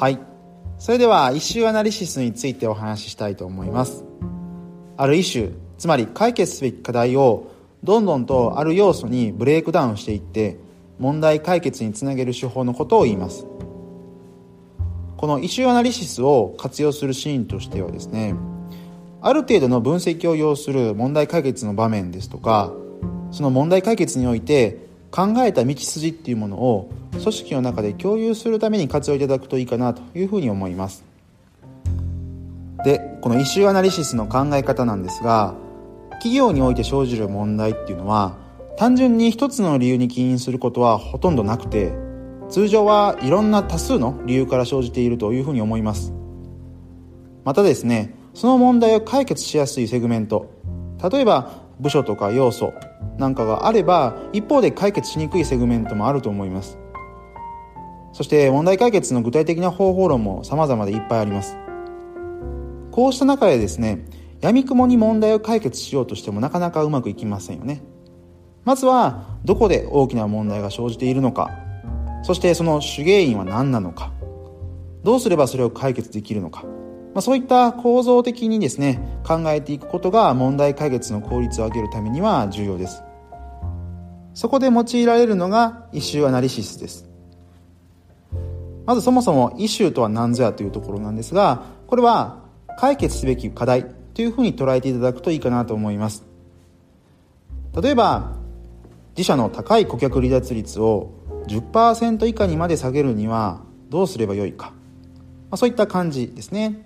[0.00, 0.18] はい。
[0.78, 4.02] それではイシューアナリシスについてお話ししたいと思います。
[4.96, 7.50] あるイシューつまり解決すべき課題を
[7.84, 10.56] どんどんとある要素にブレイクダウンしていって
[10.98, 13.46] 問題解決につなげる手法のことを言います。
[15.18, 18.34] このイシューアナリシスを活用するシーンとしてはですね
[19.20, 22.72] ある程度の分析を要する問題解決の場面ですとか
[23.32, 24.78] その問題解決において
[25.10, 31.04] 考えた道筋っていうものを組織の中で共有するために活用いただくといいかなというふうに思います。
[32.84, 35.54] でこのイシューアナリシスの考え方なんですが
[36.12, 38.36] 企業において生じる問題っていうのは
[38.78, 41.92] 単純に一つの理由に起因することはほとんどなくて
[42.48, 46.12] 通常はいろんな多数の理由から生じているというふうに思います。
[47.44, 50.50] またですねその問題を解決しやすいセグメント
[51.10, 52.72] 例えば部署とか要素
[53.18, 56.78] なんかがあれば一方で解決しにくいセグメントもあると思います。
[58.12, 61.56] そして問題解決の具体的な方法論も様々でいっぱいあります。
[62.90, 64.04] こうした中でですね
[64.40, 67.82] 闇雲に問題を解決しようとしてもなかなかうまくいきませんよね。
[68.64, 71.50] まずはどこで大きな問題が生じているのか。
[72.22, 74.12] そしてその主原因は何なのか。
[75.02, 76.64] どうすればそれを解決できるのか。
[77.14, 83.02] まあ、そういった構造的にですね考えていくことが問題解決の効率を上げるためには重要です。
[84.34, 87.09] そこで用いられるのがイシューアナリシスです。
[88.90, 92.40] まずそもそもイシューとは何ぞやというところなんですがこれは
[92.76, 96.24] 解決すべき課題というふうに捉えていただくといいかなと思います。
[97.80, 98.32] 例えば
[99.16, 101.12] 自社の高い顧客離脱率を
[101.46, 103.60] 10%以下にまで下げるには
[103.90, 104.74] どうすればよいか、ま
[105.52, 106.84] あ、そういった感じですね。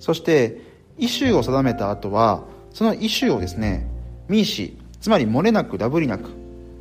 [0.00, 0.62] そして
[0.98, 2.42] イシューを定めた後は
[2.72, 3.88] そのイシューをですね
[4.26, 6.30] ミーシつまり漏れなくダブりなく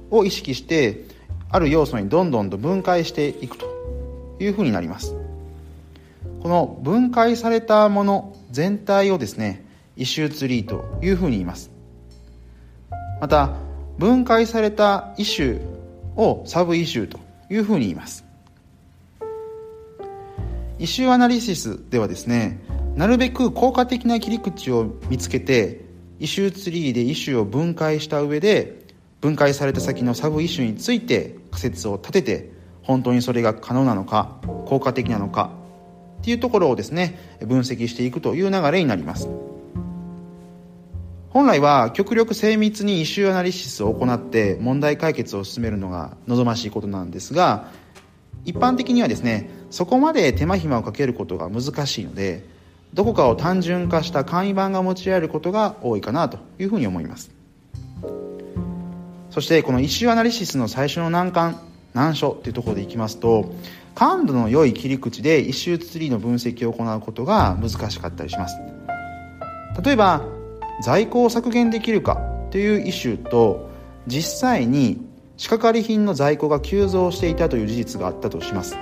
[0.10, 1.06] を意識して
[1.52, 3.75] ある要素にどんどんと分解していくと。
[4.40, 5.16] いうふうになります。
[6.42, 9.66] この分解されたもの全体をですね
[9.98, 11.72] イシューツリーというふうに言います。
[13.20, 13.54] また
[13.98, 18.26] 分解されたイシューをサブイシューというふうに言います。
[20.78, 22.60] イシューアナリシスではですね
[22.96, 25.86] なるべく効果的な切り口を見つけて
[26.20, 28.86] イシューツリーでイシューを分解した上で
[29.22, 32.55] 分解された先のサブイシューについて仮説を立てて
[32.86, 35.52] 本当にそれが可能なのか効果的なのか
[36.22, 39.28] っていうところをですね分析していくという流れになります。
[41.30, 47.68] 本来は極力精密にイシューアナリシスを行って問題解決を進めるのが望ましいことなんですが
[48.46, 52.46] 一般的にはですねそこまで手間暇をかけることが難しいので
[52.94, 57.32] どこかを単純化した簡易版が用いられることが多いかなというふうに思います。
[59.30, 61.60] そしてこのイシューアナリシスの最初の難関
[61.96, 63.52] 難所っていうところでいきますと
[63.96, 68.58] 感度の良い切り口でイシューツリーの分析を行うことが難しかったりします。
[69.82, 70.22] 例えば
[70.84, 72.18] 在庫を削減できるか
[72.52, 73.70] というイシューと
[74.08, 75.02] 実際に
[75.38, 78.78] 仕掛かり品の在庫が急増していたという事実があったとします。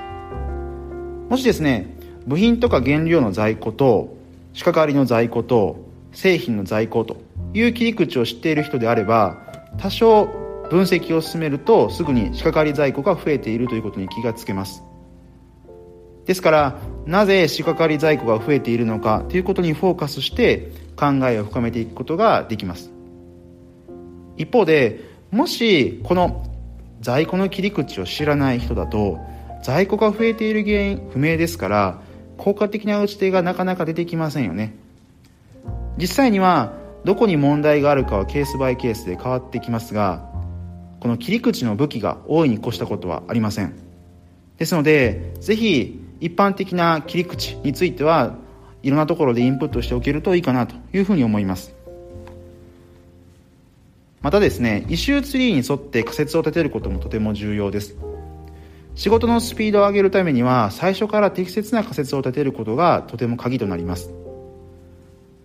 [1.29, 1.95] もしですね
[2.25, 4.17] 部品とか原料の在庫と
[4.53, 5.77] 仕掛かりの在庫と
[6.13, 7.17] 製品の在庫と
[7.53, 9.37] いう切り口を知っている人であれば
[9.77, 10.42] 多少
[10.73, 14.83] 分析を進めるとすぐに仕掛かり在庫が増えているということに気がつけます。
[16.25, 22.91] ですからなぜ仕掛かり在庫が増えているのかということにフォーカスして考えを深めていくことができます。
[24.35, 26.43] 一方でもしこの
[27.01, 29.19] 在庫の切り口を知らない人だと
[29.61, 32.01] 在庫が増えている原因不明ですから
[32.39, 34.73] 効果的な打ち手がなかなか出てきませんよね。
[35.99, 36.73] 実際には
[37.05, 40.32] どこに問題があるかはケースバイケースで変わってきますが
[41.03, 43.75] この切り口の武器が大いに越したことはありません。
[44.57, 48.37] ですのでぜひ一般的な切り口については
[48.83, 51.75] いろんなところでインプットしておけるといいかなというふうに思います。
[54.21, 57.97] またですねイシューツリーに沿って仮説を立てることもとても重要です。
[58.95, 64.09] 仕事のスピードを上げるためには最初から適切な仮説を立てることがとても鍵となります。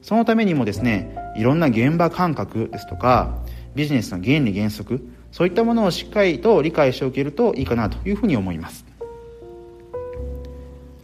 [0.02, 3.40] そのためにもですねいろんな現場感覚ですとか
[3.74, 8.84] ビジネスの原理原則そういったものをしっかりと理解しておけるといいかなというふうに思います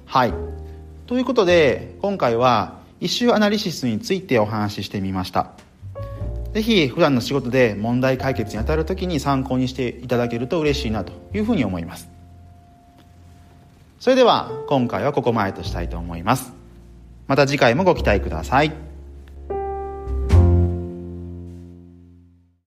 [0.06, 0.34] はい
[1.06, 5.50] ということで今回はイシューアナリシスについてお話ししてみました
[6.52, 12.14] ぜひ普段の仕事で問題解決に当たるときに参考にしていただけると嬉しいなというふうに思います
[14.04, 16.52] それでは今回はここまでとしたいと思います。
[17.26, 18.93] また次回もご期待ください。